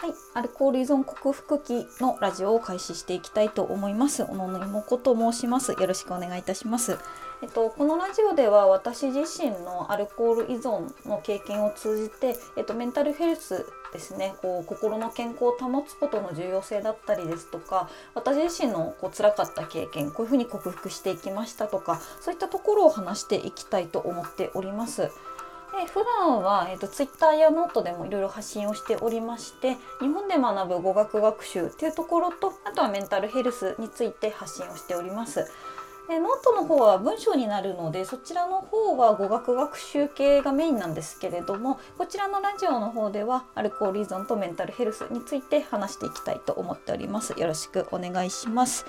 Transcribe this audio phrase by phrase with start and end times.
[0.00, 4.22] はい、アルコール依存克服期のラジオを開始していきたいと思います。
[4.22, 5.72] 小野の妹と申します。
[5.72, 6.96] よろしくお願いいたします。
[7.42, 25.10] えっとこのラジオでは私自身のアルコール依存の経験を通じて、えっとメンタルヘルスですねこう心の健康を保つことの重要性だったりですとか私自身のこう辛かった経験こういうふうに克服していきましたとかそういったところを話していきたいと思っております。
[25.78, 35.46] で普段は、えーと、Twitter やノートでもいろいろ発信をしておりまして日本で学ぶ語学学習っていうところとあとはメンタルヘルスについて発信をしております。
[36.08, 47.38] でノートの方は文章になるのでそちらの方は語学学習系がメインなんですけれどもこちらのラジオの方ではアルコール依存とメンタルヘルスについて話していきたいと思っております。
[47.38, 48.86] よろしくお願いします。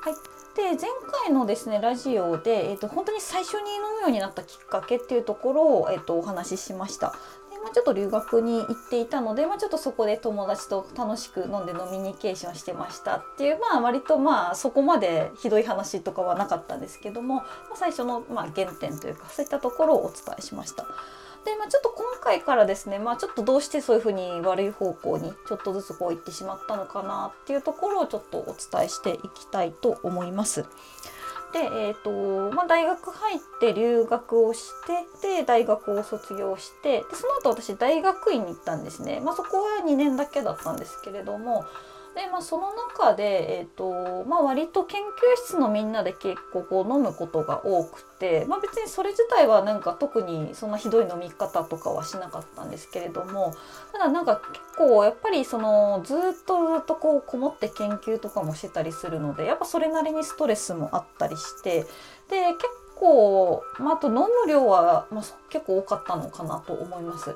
[0.00, 0.90] はいで前
[1.24, 7.14] 回のですねラジオで、えーと、本当に最初に飲むようになったきっかけっていうところを、えーと、お話ししました。
[7.52, 17.42] でまあ、ちょっと留学に行っていたので、まあ、ちょっとそこで友達と楽しく飲んで飲みニケーションしてましたっていうまあ割とまあそこまでひどい話とかはなかったんですけども、ま
[17.74, 20.86] あ、最初のま原点というかそういったところをお伝えしました。
[21.48, 30.66] で、まあ、ちょっと今回からですね、まあ、ちょっとどうしてそういうふうに悪い方向にちょっとずつこう行ってしまったのかなっていうところをちょっとお伝えしていきたいと思います。
[31.52, 34.68] で、えーとまあ、大学入って留学をし
[35.22, 41.64] てで大学を卒業してでその後私大学院に行ったんですね、まあ、そこは2年だけだったんですけれども
[42.18, 45.04] で、まあ、その中で、えーとまあ、割と研究
[45.46, 53.54] 室のみんなで結構こう飲むことが多くて、まあ、別にそれ自体はなんか特にそんなひどい飲み方とかはしなかったんですけれども
[53.92, 61.86] ただなんか結構やっぱりそのずっとずっとこうこもって研究とかもしてたりするのでやっぱそれなりにストレスもあったりして
[62.28, 62.64] で結
[62.98, 67.34] 構、まあ、あと飲む量は、まあ、結構多かったのかなと思います。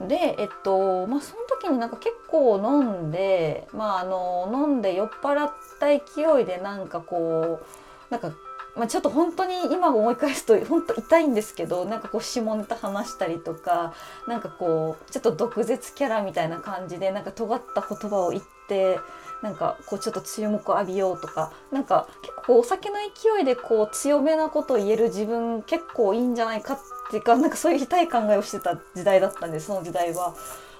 [0.00, 8.32] でえっとまあその時になんか結構飲んでまああの飲んで酔っ払った勢いでなんかこうなんか
[8.74, 13.92] まあ、ちょっと本当に今思い返すと本当痛いんですけどなんかこう下ネタ話したりとか
[14.26, 18.98] なんかこうちょっと毒舌キャラみたいな感じでなんか尖った言葉を言って
[19.42, 26.78] なんかこうちょっと注目を浴びようとかなんか結構お酒の勢いでこう強めなことを言える自分結構いいんじゃないかっ
[27.10, 30.34] ていうかなんかそういう痛い考えをしてた時代だったんでその時代は。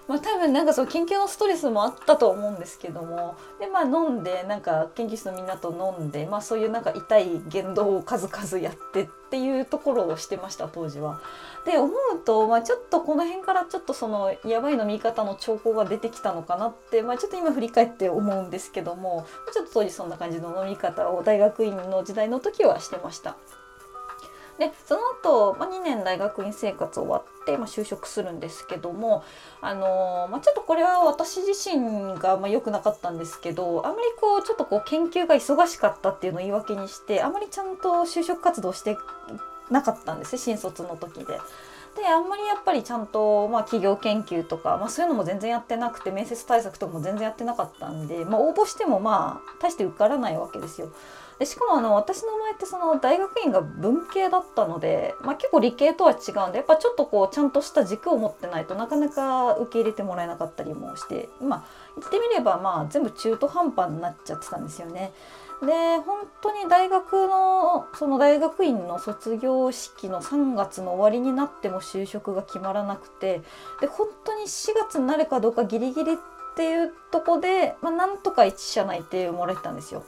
[0.09, 11.21] まあ、多分なんかその研究のストレスもあったと思うんですけどもでまあ飲んでなんか研究室のみんなと飲んで、まあ、そういうなんか痛い言動を数々やってっていうところをしてました当時は。
[11.65, 23.37] で思うと、まあ、ちょっとこの辺からちょっとそのやばい飲み方の兆候が出てきたのかなって、まあ、ちょっと今振り返って思うんですけどもちょっと当時そんな感じの飲み方を大学院の時代の時はしてました。
[24.59, 29.25] でその後、まあ、2年大学院生活終わって、まあ、就職するんですけども、
[29.61, 38.99] あのー、まあ、ちょっとこれは私自身がまあ良くなかったんですけどあまりこうちょっとこう研究が忙しかったっていうのを言い訳にしてあまりちゃんと就職活動して
[39.72, 41.38] なかったんです新卒の時で。
[41.97, 50.91] であんまりやっぱりちゃんと、まあ、企業研究とか、まあ、そういうのも全然やってなくて面接対策とかも全然やってなかったんで、まあ、応募してもまあ大して受からないわけですよ。
[51.38, 61.65] でしかもあの私の前ってその大学院が文系だったので、まあ、結構理系とは違うんでやっぱちょっとこうちゃんとした軸を持ってないとなかなか受け入れてもらえなかったりもしてまあ
[61.99, 65.12] 言ってみればまあ全部中途半端になっちゃってたんですよね。
[65.62, 73.43] で本当に大学のその大学院の卒業式の3月の終わりになっても就職が決まらなくて
[73.81, 76.17] で本当に4月になるかどうかギリギリっ
[76.56, 80.05] ていうとこで、まあ、なんとか1社内定もらえたんですよ。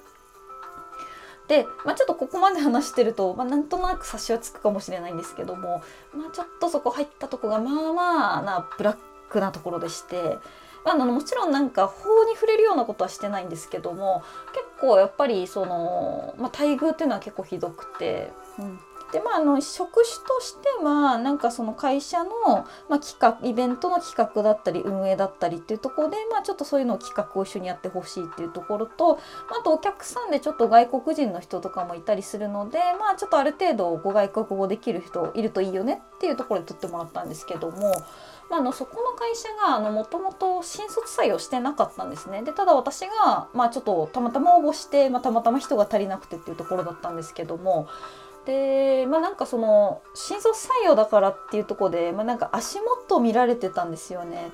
[1.48, 5.82] で、まあ、ちょっとここまで話してると、まあ、なんとなく察しはつくかもしれないんですけども、
[6.14, 8.96] まあ、ちょっとそこ入ったとこがまあまあなブラッ
[9.28, 10.38] クなところでして。
[10.84, 14.22] まあ、あのもちろんなんか法に触れるようなことはしてないんですけども
[14.52, 18.78] 結構やっぱりその、まあ、待遇っていうのは結構ひどくて、うん、
[19.14, 29.20] でまああの職種としてはなんかその会社の、まあ、企画イベントの企画だったり運営だったりっていうところで、まあ、ちょっとそういうのを企画を一緒にやってほしいっていうところと
[29.56, 37.94] あとお客さんでちょっと外国人の人とかもいたりするのでまあちょっとある程度ご外国語できる人いるといいよねっていうところで取ってもらったんですけども。
[38.50, 39.48] まあ、あのそこの会社
[39.80, 47.88] がもともと新卒採用してなかったんですねでただ私が、まあ、ちょっとたまたま応募して、まあ、たまたま人が足りなくてっていうところだったんですけども
[48.46, 54.52] でまあなんかその新卒採用だからっていうとこで、まあ、なんか足元見られてたんですよね。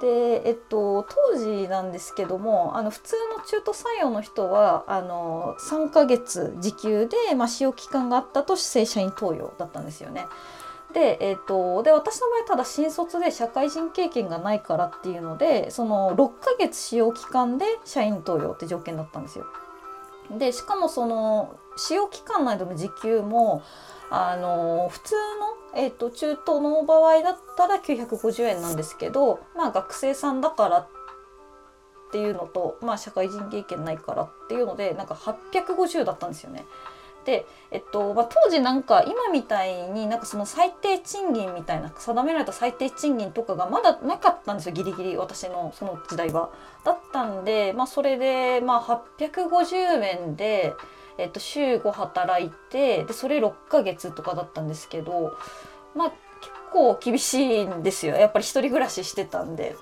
[0.00, 10.26] でえっと当時なんですけどもあの普通の中途採用の人はあの3ヶ月時給で、まあ、使用期間があったと正社員登用だったんですよね。
[10.92, 19.46] で,、えーと、で私の場合ただ新卒で社会人経験がないからっていうのでその6ヶ月使用期間で社員登用って条件だったんですよ。
[20.30, 23.62] でしかもその使用期間内での時給も
[24.10, 25.14] あの普通
[25.74, 30.88] の、えーと、中東の場合だったら950円なんですけど、まあ、学生さんだからっ
[32.12, 36.66] ていうのと、まあ、社会人経験ないからっていうのでなんか850だったんですよね。
[37.24, 46.50] で、えっとまあ、当時なんか今みたいになんかその最低賃金みたいな定められた最低賃金とかがまだなかったんですよギリギリ私のその時代は。
[46.84, 50.74] だったんで、まあ、それで、まあ、850円で、
[51.18, 55.36] えっと、週5働いてでそれ6ヶ月とかだったんですけど、
[55.94, 56.10] まあ、
[56.40, 59.76] 結構厳しいんですよやっぱり一人暮らししてたんで。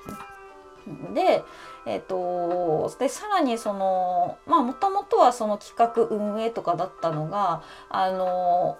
[1.14, 1.44] で
[1.86, 8.76] えーと、でさらにそのまあもともとはその企画運営とかだったのがあの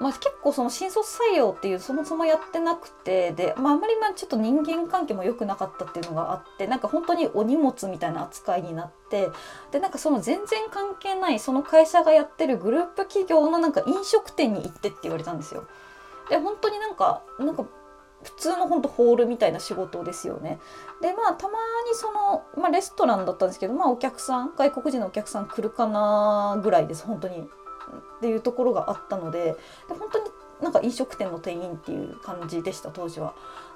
[0.00, 9.28] まあ、結構その新卒採用っていうそもそもやってなくてで、まあ、あまりまあちょっと人間関係も良くなかったっていうのがあってなんか本当にお荷物みたいな扱いになって
[9.72, 15.66] でなんかその全然関係ないその会社がやってるグループ企業のなんか飲食店に行ってって言われたんですよ。
[16.30, 17.64] で本当になんかなんか
[18.22, 20.58] 普通の本当ホールみたいな仕事ですよね。
[21.00, 21.58] でまあたま
[21.88, 27.48] にその、まあ、レストランだったんですけど、まあ、お客さん外国人のお客さん来るかなぐらいです本当に
[27.88, 29.56] っていうところがあったので
[29.88, 30.24] で本当に
[30.62, 33.34] なんか飲食店の店員っていう感じでした当時は。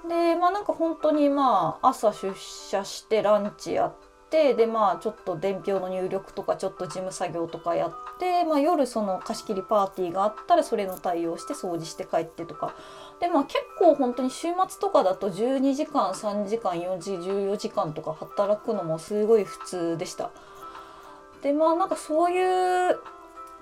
[0.08, 3.94] でまあなんか本当にまあ朝出社してランチやっ
[4.30, 12.74] てでまあちょっと伝票の入力とかちょっと事務作業とかやって、まあ、夜その貸し切りパーティーがあったらそれの対応して掃除して帰ってとか
[13.20, 20.30] でまあ結構本当に週末とかだと12時間3時間4時14時間とか働くのもすごい普通でした。
[21.42, 22.98] でまあなんかそういう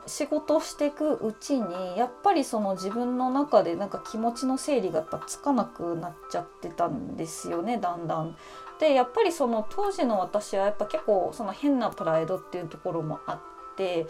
[0.07, 8.37] 仕事していくうちにやっぱりその自分の中でなんか気持ちの整理がやっぱつかなくなっちゃってたんですよねだんだん。
[8.79, 14.07] でやっぱりその当時の私はやっぱ結構その変なプライドっていうところもあって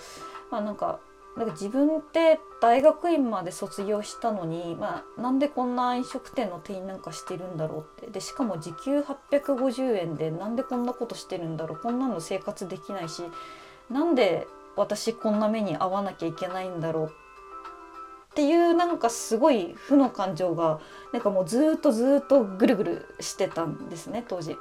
[0.50, 1.00] まあなんか
[1.37, 13.22] なんか自分って大学院まで卒業したのに、まあ、なんでこんな飲食店の店員なんかしてるんだろうってでしかも時給850円でなんでこんなことしてるんだろうこんなの生活できないし
[13.88, 20.81] なんで私こんな目に遭わなきゃいけないんだろうっていうなんかすごい負の感情が
[21.12, 24.56] なんかもうずっとずっとぐるぐるしてたんですね当時。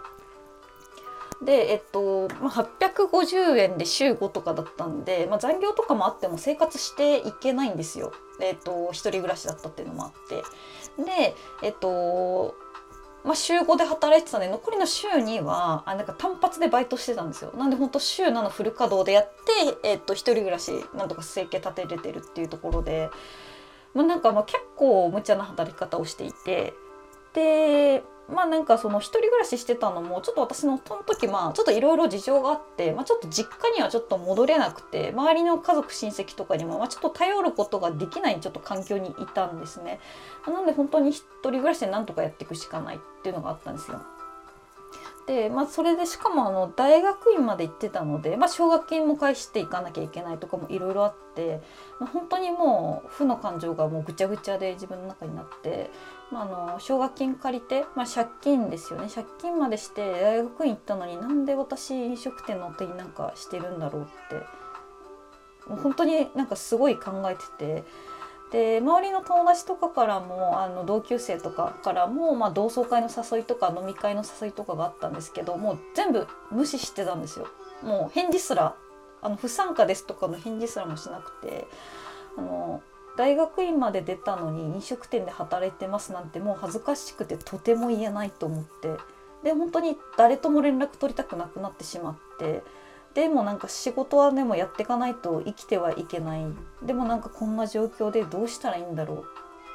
[1.41, 8.11] でえっと、まあ、850円で週5とかだったんで、まあ、残業とかもあっても生活していけないんですよ。
[8.41, 10.43] えっと一人暮らしだったっていうのもあって。
[11.01, 12.55] でえっと
[13.23, 17.51] まあ、週5で働いてたんで残りの週2はあなんか単発でバイトしてたんですよ。
[17.57, 19.31] なんでほんと週7フル稼働でやっ
[19.81, 23.09] て、えっと、一人暮らしなんとか生計立てれてるっていうところで。
[23.93, 26.73] まあ、なんかまあ結構無茶な働き方をしていて。
[27.33, 28.03] で
[28.33, 39.99] まあなんかその一人暮らししてたのもちょっと私のその時まあちょっといろいろ事情があって、まあ、ちょっと実家にはちょっと戻れなくて周りの家族親戚とかにもまあちょっと頼ることができないちょっと環境にいたんですね。
[40.47, 44.01] なんで本当に一人暮らしでなんとかやっていくしかないっていうのがあったんですよ。
[45.29, 51.61] で、まあ、それでしかもあの大学院まで行ってたので、まあ、奨学金も返していかなきゃいけないとかもいろいろあって、
[51.99, 55.91] まあ、本当にもう負の感情がもうぐちゃぐちゃで自分の中になって、
[56.31, 68.18] まあ、あの奨学金借りて、まあ、借金ですよね借金までして大学院行ったのになんで私飲食店の手になんかしてるんだろうってもう本当になんかすごい考えてて。
[68.51, 77.47] で周りの友達とかからもあの同級生とかからも、まあ、同窓会の誘いとか飲み会の誘いとかがあったんですけどもう全部無視してたんですよ。
[77.83, 78.75] もう返事すら
[79.21, 81.67] あの不参加ですとかの返事すらもしなくて
[82.37, 82.81] あの
[83.17, 88.95] 大学院まで出たのに飲食店で働いてますなんてもう恥ずかしくてとても言えないと思って
[89.43, 92.63] で本当に誰とも連絡取りたくなくなってしまって
[93.13, 96.45] でもなんか仕事はでもやっていかないと生きてはいけない。
[96.83, 99.17] でもなんかこんな状況でどうしたらいいんだろう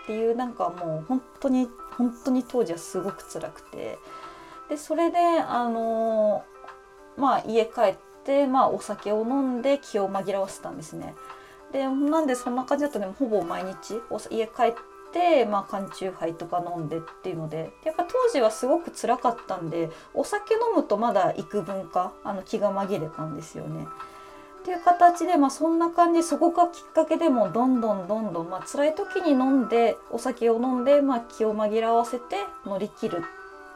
[0.04, 3.98] っていうなんかもう本当に本当に当時はすごく辛くて。
[4.68, 6.42] でそれであの
[7.16, 11.14] まあ家帰って、まあ、お酒を飲んで気を紛らわせたんですね。
[11.72, 14.00] でなんでそんな感じだとでもほぼ毎日
[14.30, 14.78] 家帰って、
[15.47, 23.87] まあ、缶チューハイとか飲んでっていうのでやっぱ当時はすごく辛かったんでお酒飲むとまだ幾分かあの気が紛れたんですよね。
[24.62, 33.23] っていう形で、まあ、そんな感じそこがきっかけでもどんどんどんどん、まあ辛い時に飲んでお酒を飲んで、まあ、気を紛らわせて乗り切る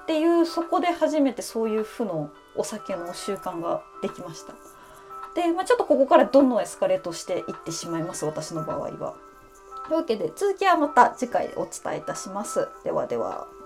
[0.03, 4.55] っていうそこで初めてそういう負のお酒の習慣ができました。
[5.35, 9.28] で、まあ、ちょっとここからどんどんエスカレートしていってしまいます私の場合は。
[9.89, 12.69] というわけで続きはまた次回お伝えいたします。
[12.85, 13.58] ではでは。